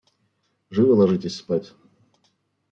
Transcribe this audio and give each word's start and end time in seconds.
Живо 0.71 0.93
ложитесь 0.95 1.35
спать. 1.37 1.75